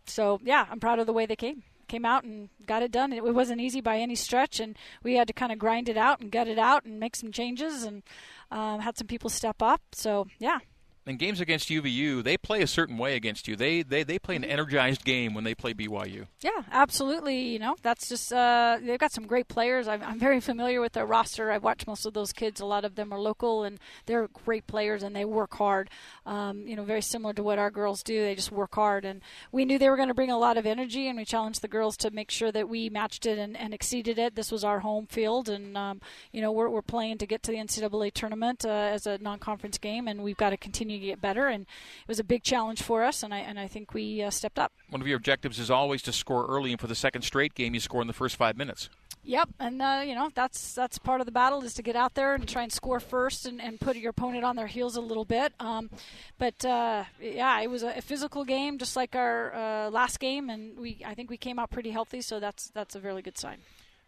so 0.08 0.40
yeah, 0.44 0.66
I'm 0.72 0.80
proud 0.80 0.98
of 0.98 1.06
the 1.06 1.14
way 1.14 1.28
they 1.28 1.36
came 1.36 1.62
came 1.88 2.06
out 2.06 2.24
and 2.24 2.50
got 2.66 2.84
it 2.84 2.92
done. 2.92 3.14
It, 3.14 3.24
wasn't 3.24 3.62
easy 3.62 3.82
by 3.82 3.98
any 3.98 4.16
stretch, 4.16 4.60
and 4.60 4.78
we 5.04 5.16
had 5.16 5.28
to 5.28 5.34
kind 5.34 5.52
of 5.52 5.60
grind 5.60 5.90
it 5.90 5.98
out 5.98 6.20
and 6.20 6.32
gut 6.32 6.48
it 6.48 6.60
out 6.60 6.86
and 6.86 7.00
make 7.00 7.16
some 7.16 7.32
changes 7.32 7.84
and 7.84 8.04
um, 8.52 8.80
had 8.80 8.98
some 8.98 9.08
people 9.08 9.30
step 9.30 9.62
up. 9.62 9.82
So 9.92 10.28
yeah, 10.40 10.60
In 11.08 11.16
games 11.16 11.40
against 11.40 11.70
UVU, 11.70 12.22
they 12.22 12.38
play 12.38 12.62
a 12.62 12.68
certain 12.68 12.98
way 12.98 13.16
against 13.16 13.48
you. 13.48 13.56
They 13.56 13.82
they, 13.82 14.04
they 14.04 14.20
play 14.20 14.36
an 14.36 14.44
energized 14.44 15.06
game 15.06 15.34
when 15.34 15.46
they 15.46 15.56
play 15.56 15.74
BYU. 15.74 16.28
Yeah, 16.42 16.64
absolutely. 16.70 17.40
You 17.48 17.60
know, 17.60 17.78
that's 17.82 18.10
just 18.10 18.34
uh, 18.34 18.78
they've 18.84 19.00
got 19.00 19.14
some 19.14 19.26
great 19.26 19.48
players. 19.48 19.88
I'm, 19.88 20.04
I'm 20.04 20.20
very 20.20 20.42
familiar 20.42 20.82
with 20.82 20.92
their 20.92 21.06
roster. 21.06 21.50
I've 21.50 21.64
watched 21.64 21.88
most 21.88 22.06
of 22.06 22.14
those 22.14 22.34
kids. 22.34 22.60
A 22.60 22.66
lot 22.66 22.84
of 22.84 22.96
them 22.96 23.14
are 23.14 23.20
local, 23.20 23.64
and 23.64 23.80
they're 24.06 24.28
great 24.28 24.68
players, 24.68 25.02
and 25.02 25.16
they 25.16 25.24
work 25.24 25.56
hard. 25.56 25.90
Um, 26.26 26.68
you 26.68 26.76
know, 26.76 26.84
very 26.84 27.02
similar 27.02 27.34
to 27.36 27.44
what 27.44 27.58
our 27.58 27.72
girls 27.72 28.04
do. 28.04 28.22
They 28.22 28.36
just 28.36 28.52
work 28.52 28.76
hard, 28.76 29.06
and 29.06 29.22
we 29.52 29.64
knew 29.64 29.80
they 29.80 29.90
were 29.90 29.96
going 29.96 30.10
to 30.10 30.14
bring 30.14 30.32
a 30.32 30.38
lot 30.38 30.58
of 30.58 30.66
energy, 30.66 31.08
and 31.08 31.18
we 31.18 31.24
challenged 31.24 31.62
the 31.62 31.70
girls 31.70 31.96
to 31.98 32.12
make 32.12 32.32
sure 32.32 32.52
that 32.52 32.68
we 32.68 32.90
matched 32.90 33.26
it 33.26 33.38
and, 33.38 33.56
and 33.56 33.74
exceeded 33.74 34.20
it. 34.20 34.36
This 34.36 34.52
was 34.52 34.66
our 34.66 34.82
home 34.82 35.06
field, 35.06 35.48
and 35.48 35.78
um, 35.78 36.02
you 36.34 36.42
know, 36.42 36.52
we're, 36.52 36.70
we're 36.70 36.82
playing 36.82 37.18
to 37.20 37.26
get 37.26 37.44
to 37.44 37.52
the 37.52 37.58
NCAA 37.58 38.12
tournament 38.12 38.66
uh, 38.66 38.70
as 38.70 39.08
a 39.08 39.18
non-conference 39.20 39.78
game, 39.78 40.08
and 40.10 40.22
we've 40.22 40.36
got 40.36 40.50
to 40.50 40.58
continue 40.58 40.97
to 41.00 41.06
get 41.06 41.22
better. 41.22 41.48
And 41.48 41.64
it 41.64 42.08
was 42.08 42.20
a 42.20 42.24
big 42.24 42.44
challenge 42.44 42.82
for 42.82 43.04
us, 43.04 43.24
and 43.24 43.34
I 43.34 43.40
and 43.40 43.60
I 43.60 43.68
think 43.68 43.94
we 43.94 44.22
uh, 44.22 44.30
stepped 44.30 44.60
up. 44.60 44.72
One 44.90 45.02
of 45.02 45.08
your 45.08 45.18
objectives 45.18 45.60
is 45.60 45.72
always 45.72 46.02
to 46.04 46.12
score 46.12 46.46
early, 46.48 46.72
and 46.72 46.80
for 46.80 46.88
the 46.88 46.96
second 46.96 47.24
straight 47.24 47.54
game, 47.54 47.74
you 47.74 47.80
score 47.80 48.02
in 48.02 48.08
the 48.08 48.14
first 48.14 48.36
five 48.36 48.58
minutes. 48.58 48.90
Yep, 49.28 49.50
and 49.60 49.82
uh, 49.82 50.04
you 50.06 50.16
know 50.16 50.30
that's 50.34 50.74
that's 50.74 50.98
part 50.98 51.20
of 51.20 51.26
the 51.26 51.34
battle 51.34 51.62
is 51.62 51.74
to 51.74 51.82
get 51.82 51.98
out 51.98 52.14
there 52.14 52.34
and 52.34 52.48
try 52.48 52.64
and 52.64 52.72
score 52.72 53.02
first 53.02 53.46
and, 53.46 53.62
and 53.62 53.78
put 53.78 53.98
your 53.98 54.12
opponent 54.12 54.46
on 54.46 54.56
their 54.56 54.68
heels 54.68 54.96
a 54.96 55.02
little 55.02 55.26
bit. 55.26 55.52
Um, 55.60 55.90
but 56.38 56.64
uh, 56.64 57.04
yeah, 57.20 57.60
it 57.60 57.70
was 57.70 57.84
a, 57.84 57.98
a 57.98 58.02
physical 58.02 58.46
game, 58.46 58.78
just 58.78 58.96
like 58.96 59.18
our 59.18 59.54
uh, 59.54 59.90
last 59.90 60.22
game, 60.22 60.50
and 60.50 60.80
we 60.80 61.02
I 61.06 61.14
think 61.14 61.30
we 61.30 61.36
came 61.36 61.60
out 61.60 61.72
pretty 61.72 61.92
healthy, 61.92 62.22
so 62.22 62.40
that's 62.40 62.70
that's 62.70 62.96
a 62.96 63.02
really 63.02 63.22
good 63.22 63.38
sign. 63.38 63.58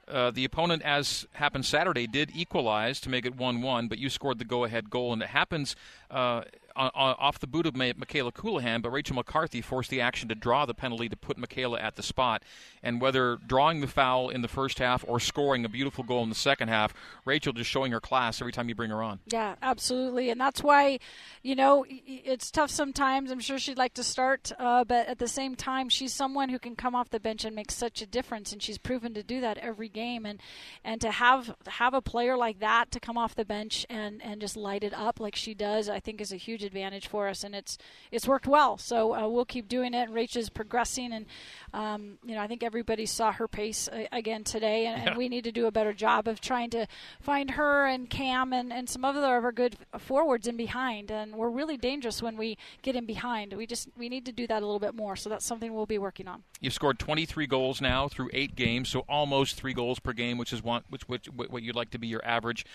Uh, 0.08 0.31
the 0.31 0.46
opponent, 0.46 0.81
as 0.84 1.27
happened 1.34 1.65
Saturday, 1.65 2.08
did 2.08 2.31
equalize 2.34 3.00
to 3.01 3.10
make 3.10 3.25
it 3.25 3.36
1 3.36 3.62
1, 3.62 3.88
but 3.88 4.00
you 4.00 4.10
scored 4.10 4.39
the 4.39 4.46
go 4.46 4.63
ahead 4.63 4.89
goal. 4.89 5.13
And 5.13 5.22
it 5.22 5.29
happens 5.29 5.75
uh, 6.10 6.43
off 6.79 7.39
the 7.39 7.48
boot 7.48 7.65
of 7.65 7.74
Mikayla 7.74 8.33
Colohan, 8.33 8.81
but 8.81 8.89
Rachel 8.89 9.15
McCarthy 9.15 9.62
forced 9.62 9.89
the 9.89 10.01
action 10.01 10.29
to 10.29 10.36
draw 10.36 10.65
the 10.65 10.74
penalty 10.74 11.09
to 11.09 11.17
put 11.17 11.38
Mikayla 11.38 11.81
at 11.81 11.95
the 11.95 12.03
spot. 12.03 12.43
And 12.81 13.01
whether 13.01 13.38
drawing 13.45 13.81
the 13.81 13.88
foul 13.88 14.29
in 14.29 14.41
the 14.41 14.48
first 14.48 14.79
half 14.79 15.03
or 15.07 15.19
scoring 15.19 15.65
a 15.65 15.69
beautiful 15.69 16.03
goal 16.03 16.24
in 16.24 16.29
the 16.29 16.36
second 16.36 16.69
half, 16.69 16.93
Rachel 17.25 17.51
just 17.53 17.69
showing 17.69 17.91
her 17.91 18.00
class 18.00 18.41
every 18.41 18.53
time 18.53 18.69
you 18.69 18.75
bring 18.75 18.91
her 18.91 19.03
on. 19.03 19.19
Yeah, 19.25 19.55
absolutely, 19.62 20.29
and 20.29 20.39
that's 20.39 20.63
why, 20.63 21.00
you 21.43 21.55
know, 21.55 21.86
it's 21.89 22.50
tough 22.50 22.71
sometimes. 22.71 23.31
I'm 23.31 23.41
sure 23.41 23.59
she'd 23.59 23.77
like 23.77 23.95
to 23.95 24.03
start, 24.03 24.51
uh, 24.57 24.83
but 24.86 25.07
at 25.07 25.19
the 25.19 25.27
same 25.27 25.55
time, 25.55 25.89
she's 25.89 26.13
someone 26.13 26.50
who 26.50 26.59
can 26.59 26.75
come 26.75 26.95
off 26.95 27.09
the 27.09 27.19
bench 27.19 27.43
and 27.43 27.55
make 27.55 27.71
such 27.71 28.01
a 28.01 28.05
difference, 28.05 28.53
and 28.53 28.63
she's 28.63 28.77
proven 28.77 29.13
to 29.15 29.24
do 29.24 29.41
that 29.41 29.57
every 29.57 29.89
game. 29.89 30.25
And 30.25 30.39
and 30.83 31.01
to 31.01 31.12
have 31.12 31.55
have 31.67 31.93
a 31.93 32.01
player 32.01 32.38
like 32.38 32.59
that 32.59 32.91
to 32.91 33.00
come 33.00 33.17
off 33.17 33.36
the 33.36 33.45
bench 33.45 33.86
and 33.89 34.21
and 34.21 34.39
just 34.39 34.55
light 34.55 34.83
it 34.83 34.93
up 34.93 35.19
like 35.19 35.36
she 35.36 35.53
does, 35.53 35.89
I 35.89 36.00
think 36.00 36.21
is 36.21 36.31
a 36.31 36.38
huge 36.38 36.63
advantage 36.70 37.08
for 37.08 37.28
us, 37.28 37.44
and 37.44 37.54
it's 37.56 37.78
it's 38.12 38.28
worked 38.28 38.48
well. 38.48 38.78
So 38.78 39.16
uh, 39.16 39.28
we'll 39.28 39.46
keep 39.46 39.68
doing 39.68 39.94
it. 39.94 40.04
And 40.08 40.14
Rachel's 40.14 40.50
progressing, 40.50 41.12
and 41.12 41.26
um, 41.74 42.18
you 42.24 42.36
know, 42.36 42.42
I 42.42 42.48
think 42.48 42.64
everybody 42.64 43.06
saw 43.06 43.32
her 43.32 43.48
pace 43.48 43.88
uh, 43.88 44.06
again 44.12 44.44
today, 44.44 44.86
and, 44.86 45.02
Yeah. 45.02 45.10
and 45.10 45.18
we 45.18 45.30
need 45.30 45.44
to 45.44 45.52
do 45.52 45.66
a 45.68 45.72
better 45.72 45.94
job 45.94 46.28
of 46.28 46.40
trying 46.40 46.70
to 46.72 46.86
find 47.20 47.52
her 47.52 47.86
and 47.86 48.10
Cam 48.10 48.54
and, 48.54 48.72
and 48.72 48.88
some 48.90 49.04
other 49.04 49.20
of 49.38 49.44
our 49.44 49.52
good 49.52 49.76
forwards 49.98 50.48
in 50.48 50.56
behind. 50.58 51.12
And 51.12 51.36
we're 51.36 51.50
really 51.50 51.78
dangerous 51.78 52.22
when 52.22 52.38
we 52.38 52.58
get 52.82 52.96
in 52.96 53.06
behind. 53.06 53.54
We 53.54 53.66
just 53.68 53.90
we 53.98 54.10
need 54.10 54.26
to 54.26 54.32
do 54.32 54.48
that 54.48 54.62
a 54.64 54.66
little 54.66 54.80
bit 54.80 54.96
more. 54.96 55.16
So 55.16 55.30
that's 55.30 55.46
something 55.46 55.74
we'll 55.74 55.86
be 55.86 55.98
working 55.98 56.28
on. 56.28 56.44
You've 56.62 56.74
scored 56.74 57.00
23 57.00 57.48
goals 57.48 57.82
now 57.82 58.08
through 58.08 58.30
eight 58.34 58.56
games, 58.56 58.90
so 58.90 59.02
almost 59.10 59.56
three 59.56 59.74
goals 59.74 60.00
per 60.00 60.14
game, 60.14 60.38
which 60.38 60.54
is 60.54 60.62
one, 60.64 60.84
which, 60.90 61.08
which 61.08 61.26
what 61.28 61.64
you'd 61.64 61.76
like 61.76 61.92
to 61.92 61.98
be 62.00 62.08
your 62.08 62.24
average. 62.26 62.66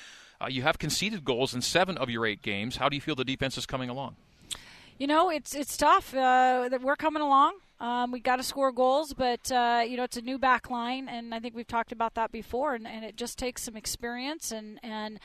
Uh, 0.40 0.46
you 0.48 0.62
have 0.62 0.78
conceded 0.78 1.24
goals 1.24 1.54
in 1.54 1.62
seven 1.62 1.96
of 1.96 2.10
your 2.10 2.26
eight 2.26 2.42
games. 2.42 2.76
How 2.76 2.88
do 2.88 2.96
you 2.96 3.00
feel 3.00 3.14
the 3.14 3.24
defense 3.24 3.56
is 3.56 3.66
coming 3.66 3.88
along? 3.88 4.16
You 4.98 5.06
know, 5.06 5.30
it's 5.30 5.54
it's 5.54 5.76
tough. 5.76 6.14
Uh, 6.14 6.68
we're 6.80 6.96
coming 6.96 7.22
along. 7.22 7.54
Um, 7.80 8.12
we 8.12 8.20
got 8.20 8.36
to 8.36 8.44
score 8.44 8.70
goals, 8.70 9.12
but 9.12 9.50
uh, 9.50 9.82
you 9.86 9.96
know 9.96 10.04
it's 10.04 10.16
a 10.16 10.22
new 10.22 10.38
back 10.38 10.70
line, 10.70 11.08
and 11.08 11.34
I 11.34 11.40
think 11.40 11.56
we've 11.56 11.66
talked 11.66 11.90
about 11.90 12.14
that 12.14 12.30
before. 12.30 12.74
And, 12.74 12.86
and 12.86 13.04
it 13.04 13.16
just 13.16 13.36
takes 13.36 13.62
some 13.62 13.76
experience 13.76 14.52
and 14.52 14.78
and 14.82 15.18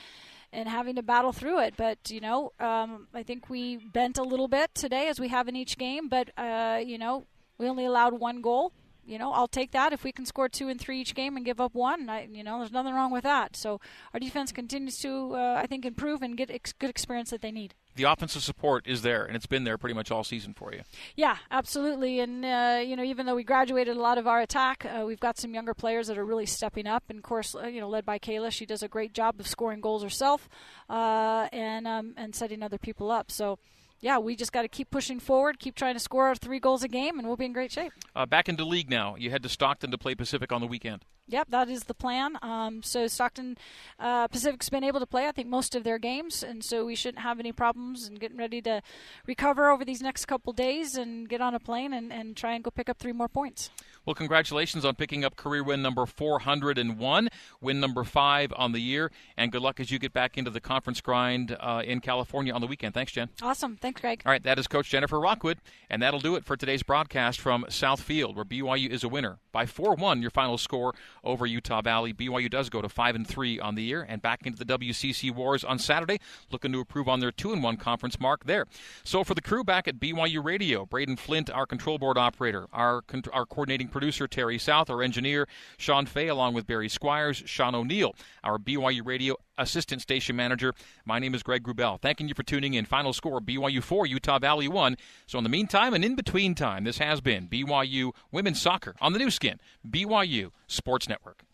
and 0.52 0.68
having 0.68 0.96
to 0.96 1.02
battle 1.02 1.32
through 1.32 1.60
it. 1.60 1.74
But 1.76 2.10
you 2.10 2.20
know, 2.20 2.52
um, 2.58 3.06
I 3.14 3.22
think 3.22 3.48
we 3.48 3.76
bent 3.76 4.18
a 4.18 4.24
little 4.24 4.48
bit 4.48 4.74
today, 4.74 5.08
as 5.08 5.20
we 5.20 5.28
have 5.28 5.46
in 5.46 5.54
each 5.54 5.78
game. 5.78 6.08
But 6.08 6.30
uh, 6.36 6.80
you 6.84 6.98
know, 6.98 7.26
we 7.58 7.68
only 7.68 7.84
allowed 7.84 8.14
one 8.14 8.42
goal. 8.42 8.72
You 9.10 9.18
know, 9.18 9.32
I'll 9.32 9.48
take 9.48 9.72
that 9.72 9.92
if 9.92 10.04
we 10.04 10.12
can 10.12 10.24
score 10.24 10.48
two 10.48 10.68
and 10.68 10.80
three 10.80 11.00
each 11.00 11.14
game 11.14 11.36
and 11.36 11.44
give 11.44 11.60
up 11.60 11.74
one. 11.74 12.08
I, 12.08 12.28
you 12.30 12.44
know, 12.44 12.58
there's 12.58 12.72
nothing 12.72 12.94
wrong 12.94 13.10
with 13.10 13.24
that. 13.24 13.56
So 13.56 13.80
our 14.14 14.20
defense 14.20 14.52
continues 14.52 14.98
to, 14.98 15.34
uh, 15.34 15.60
I 15.62 15.66
think, 15.66 15.84
improve 15.84 16.22
and 16.22 16.36
get 16.36 16.50
ex- 16.50 16.72
good 16.72 16.90
experience 16.90 17.30
that 17.30 17.42
they 17.42 17.50
need 17.50 17.74
the 17.96 18.04
offensive 18.04 18.42
support 18.42 18.86
is 18.86 19.02
there, 19.02 19.24
and 19.24 19.36
it's 19.36 19.46
been 19.46 19.64
there 19.64 19.76
pretty 19.76 19.94
much 19.94 20.10
all 20.10 20.24
season 20.24 20.54
for 20.54 20.72
you. 20.72 20.82
Yeah, 21.16 21.36
absolutely. 21.50 22.20
And 22.20 22.44
uh, 22.44 22.80
you 22.84 22.96
know, 22.96 23.02
even 23.02 23.26
though 23.26 23.34
we 23.34 23.44
graduated 23.44 23.96
a 23.96 24.00
lot 24.00 24.16
of 24.16 24.26
our 24.26 24.40
attack, 24.40 24.86
uh, 24.86 25.04
we've 25.04 25.20
got 25.20 25.38
some 25.38 25.52
younger 25.52 25.74
players 25.74 26.06
that 26.06 26.16
are 26.16 26.24
really 26.24 26.46
stepping 26.46 26.86
up. 26.86 27.04
And 27.08 27.18
of 27.18 27.24
course, 27.24 27.54
uh, 27.54 27.66
you 27.66 27.80
know, 27.80 27.88
led 27.88 28.06
by 28.06 28.18
Kayla, 28.18 28.52
she 28.52 28.64
does 28.64 28.82
a 28.82 28.88
great 28.88 29.12
job 29.12 29.38
of 29.40 29.46
scoring 29.46 29.80
goals 29.80 30.02
herself 30.02 30.48
uh, 30.88 31.48
and 31.52 31.86
um, 31.86 32.14
and 32.16 32.34
setting 32.34 32.62
other 32.62 32.78
people 32.78 33.10
up. 33.10 33.30
So 33.30 33.58
yeah, 34.00 34.18
we 34.18 34.34
just 34.36 34.52
got 34.52 34.62
to 34.62 34.68
keep 34.68 34.90
pushing 34.90 35.20
forward, 35.20 35.58
keep 35.58 35.74
trying 35.74 35.94
to 35.94 36.00
score 36.00 36.26
our 36.26 36.34
three 36.34 36.58
goals 36.58 36.82
a 36.82 36.88
game, 36.88 37.18
and 37.18 37.26
we'll 37.26 37.36
be 37.36 37.44
in 37.44 37.52
great 37.52 37.70
shape. 37.70 37.92
Uh, 38.16 38.26
back 38.26 38.48
into 38.48 38.64
league 38.64 38.88
now. 38.88 39.14
You 39.16 39.30
head 39.30 39.42
to 39.42 39.48
Stockton 39.48 39.90
to 39.90 39.98
play 39.98 40.14
Pacific 40.14 40.52
on 40.52 40.60
the 40.60 40.66
weekend. 40.66 41.04
Yep, 41.28 41.50
that 41.50 41.68
is 41.68 41.84
the 41.84 41.94
plan. 41.94 42.36
Um, 42.42 42.82
so 42.82 43.06
Stockton 43.06 43.56
uh, 44.00 44.26
Pacific's 44.28 44.68
been 44.68 44.82
able 44.82 44.98
to 44.98 45.06
play, 45.06 45.28
I 45.28 45.32
think, 45.32 45.48
most 45.48 45.76
of 45.76 45.84
their 45.84 45.98
games, 45.98 46.42
and 46.42 46.64
so 46.64 46.84
we 46.84 46.96
shouldn't 46.96 47.22
have 47.22 47.38
any 47.38 47.52
problems 47.52 48.08
and 48.08 48.18
getting 48.18 48.38
ready 48.38 48.60
to 48.62 48.82
recover 49.26 49.70
over 49.70 49.84
these 49.84 50.02
next 50.02 50.24
couple 50.24 50.52
days 50.52 50.96
and 50.96 51.28
get 51.28 51.40
on 51.40 51.54
a 51.54 51.60
plane 51.60 51.92
and, 51.92 52.12
and 52.12 52.36
try 52.36 52.54
and 52.54 52.64
go 52.64 52.70
pick 52.70 52.88
up 52.88 52.98
three 52.98 53.12
more 53.12 53.28
points. 53.28 53.70
Well, 54.06 54.14
congratulations 54.14 54.84
on 54.86 54.94
picking 54.94 55.24
up 55.24 55.36
career 55.36 55.62
win 55.62 55.82
number 55.82 56.06
401, 56.06 57.28
win 57.60 57.80
number 57.80 58.02
five 58.02 58.50
on 58.56 58.72
the 58.72 58.80
year, 58.80 59.12
and 59.36 59.52
good 59.52 59.60
luck 59.60 59.78
as 59.78 59.90
you 59.90 59.98
get 59.98 60.14
back 60.14 60.38
into 60.38 60.50
the 60.50 60.60
conference 60.60 61.02
grind 61.02 61.54
uh, 61.60 61.82
in 61.84 62.00
California 62.00 62.52
on 62.54 62.62
the 62.62 62.66
weekend. 62.66 62.94
Thanks, 62.94 63.12
Jen. 63.12 63.28
Awesome. 63.42 63.76
Thanks, 63.76 64.00
Greg. 64.00 64.22
All 64.24 64.32
right, 64.32 64.42
that 64.42 64.58
is 64.58 64.66
Coach 64.66 64.88
Jennifer 64.88 65.20
Rockwood, 65.20 65.58
and 65.90 66.00
that'll 66.00 66.20
do 66.20 66.34
it 66.34 66.46
for 66.46 66.56
today's 66.56 66.82
broadcast 66.82 67.40
from 67.40 67.64
Southfield, 67.68 68.34
where 68.34 68.44
BYU 68.44 68.88
is 68.88 69.04
a 69.04 69.08
winner 69.08 69.38
by 69.52 69.66
4-1. 69.66 70.22
Your 70.22 70.30
final 70.30 70.56
score 70.56 70.94
over 71.22 71.44
Utah 71.44 71.82
Valley. 71.82 72.14
BYU 72.14 72.50
does 72.50 72.70
go 72.70 72.80
to 72.80 72.88
five 72.88 73.14
and 73.14 73.26
three 73.26 73.60
on 73.60 73.74
the 73.74 73.82
year, 73.82 74.06
and 74.08 74.22
back 74.22 74.46
into 74.46 74.64
the 74.64 74.78
WCC 74.78 75.30
Wars 75.34 75.62
on 75.62 75.78
Saturday, 75.78 76.18
looking 76.50 76.72
to 76.72 76.78
improve 76.78 77.06
on 77.06 77.20
their 77.20 77.32
two 77.32 77.52
and 77.52 77.62
one 77.62 77.76
conference 77.76 78.18
mark 78.18 78.44
there. 78.44 78.66
So 79.04 79.24
for 79.24 79.34
the 79.34 79.42
crew 79.42 79.62
back 79.62 79.86
at 79.86 80.00
BYU 80.00 80.42
Radio, 80.42 80.86
Braden 80.86 81.16
Flint, 81.16 81.50
our 81.50 81.66
control 81.66 81.98
board 81.98 82.16
operator, 82.16 82.66
our 82.72 83.02
our 83.32 83.44
coordinating 83.44 83.89
producer 83.90 84.26
Terry 84.26 84.58
South, 84.58 84.90
our 84.90 85.02
engineer 85.02 85.46
Sean 85.76 86.06
Fay, 86.06 86.28
along 86.28 86.54
with 86.54 86.66
Barry 86.66 86.88
Squires, 86.88 87.42
Sean 87.46 87.74
O'Neill, 87.74 88.14
our 88.42 88.58
BYU 88.58 89.04
Radio 89.04 89.36
assistant 89.58 90.02
station 90.02 90.36
manager. 90.36 90.72
My 91.04 91.18
name 91.18 91.34
is 91.34 91.42
Greg 91.42 91.64
Wrubell. 91.64 92.00
Thanking 92.00 92.28
you 92.28 92.34
for 92.34 92.42
tuning 92.42 92.74
in. 92.74 92.84
Final 92.84 93.12
score 93.12 93.40
BYU 93.40 93.82
4, 93.82 94.06
Utah 94.06 94.38
Valley 94.38 94.68
1. 94.68 94.96
So, 95.26 95.38
in 95.38 95.44
the 95.44 95.50
meantime 95.50 95.94
and 95.94 96.04
in 96.04 96.14
between 96.14 96.54
time, 96.54 96.84
this 96.84 96.98
has 96.98 97.20
been 97.20 97.48
BYU 97.48 98.12
Women's 98.32 98.60
Soccer 98.60 98.94
on 99.00 99.12
the 99.12 99.18
Nu 99.18 99.30
Skin, 99.30 99.58
BYU 99.88 100.50
Sports 100.66 101.08
Network. 101.08 101.44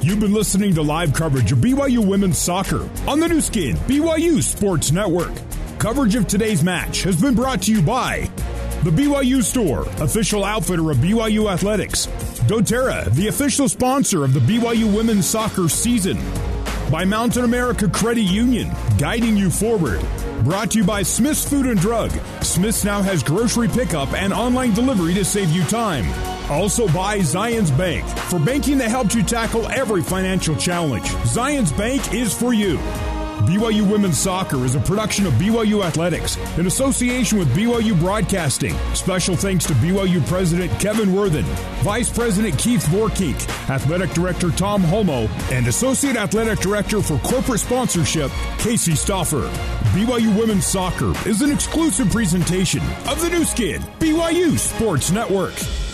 You've 0.00 0.20
been 0.20 0.32
listening 0.32 0.74
to 0.74 0.82
live 0.82 1.12
coverage 1.12 1.52
of 1.52 1.58
BYU 1.58 2.06
Women's 2.06 2.38
Soccer 2.38 2.88
on 3.06 3.20
the 3.20 3.28
Nu 3.28 3.40
Skin, 3.40 3.76
BYU 3.76 4.42
Sports 4.42 4.92
Network. 4.92 5.32
Coverage 5.78 6.14
of 6.14 6.26
today's 6.26 6.62
match 6.64 7.02
has 7.02 7.20
been 7.20 7.34
brought 7.34 7.62
to 7.62 7.72
you 7.72 7.82
by 7.82 8.30
the 8.90 9.02
BYU 9.02 9.42
Store, 9.42 9.82
official 10.02 10.44
outfitter 10.44 10.90
of 10.90 10.96
BYU 10.98 11.52
Athletics. 11.52 12.06
doTERRA, 12.46 13.12
the 13.12 13.28
official 13.28 13.68
sponsor 13.68 14.24
of 14.24 14.32
the 14.32 14.40
BYU 14.40 14.94
women's 14.96 15.26
soccer 15.26 15.68
season. 15.68 16.16
By 16.90 17.04
Mountain 17.04 17.44
America 17.44 17.86
Credit 17.86 18.22
Union, 18.22 18.70
guiding 18.96 19.36
you 19.36 19.50
forward. 19.50 20.00
Brought 20.42 20.70
to 20.70 20.78
you 20.78 20.84
by 20.84 21.02
Smith's 21.02 21.46
Food 21.46 21.66
and 21.66 21.78
Drug. 21.78 22.10
Smith's 22.40 22.82
now 22.82 23.02
has 23.02 23.22
grocery 23.22 23.68
pickup 23.68 24.10
and 24.14 24.32
online 24.32 24.72
delivery 24.72 25.12
to 25.12 25.24
save 25.24 25.50
you 25.50 25.64
time. 25.64 26.06
Also 26.50 26.88
by 26.88 27.18
Zions 27.18 27.76
Bank, 27.76 28.08
for 28.30 28.38
banking 28.38 28.78
that 28.78 28.88
helps 28.88 29.14
you 29.14 29.22
tackle 29.22 29.66
every 29.68 30.00
financial 30.00 30.56
challenge. 30.56 31.04
Zions 31.26 31.76
Bank 31.76 32.14
is 32.14 32.32
for 32.32 32.54
you. 32.54 32.78
BYU 33.48 33.90
Women's 33.90 34.18
Soccer 34.18 34.66
is 34.66 34.74
a 34.74 34.80
production 34.80 35.24
of 35.24 35.32
BYU 35.32 35.82
Athletics 35.82 36.36
in 36.58 36.66
association 36.66 37.38
with 37.38 37.48
BYU 37.56 37.98
Broadcasting. 37.98 38.74
Special 38.92 39.36
thanks 39.36 39.64
to 39.64 39.72
BYU 39.72 40.24
President 40.26 40.70
Kevin 40.78 41.14
Worthen, 41.14 41.46
Vice 41.82 42.10
President 42.10 42.58
Keith 42.58 42.84
Vorkink, 42.88 43.48
Athletic 43.70 44.10
Director 44.10 44.50
Tom 44.50 44.82
Holmoe, 44.82 45.30
and 45.50 45.66
Associate 45.66 46.14
Athletic 46.14 46.58
Director 46.58 47.00
for 47.00 47.16
Corporate 47.20 47.60
Sponsorship, 47.60 48.30
Casey 48.58 48.92
Stoffer. 48.92 49.48
BYU 49.94 50.38
Women's 50.38 50.66
Soccer 50.66 51.14
is 51.26 51.40
an 51.40 51.50
exclusive 51.50 52.10
presentation 52.10 52.82
of 53.08 53.18
the 53.22 53.30
Nu 53.30 53.44
Skin, 53.44 53.80
BYU 53.98 54.58
Sports 54.58 55.10
Network. 55.10 55.87